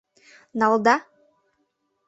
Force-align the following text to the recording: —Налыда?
—Налыда? 0.59 0.95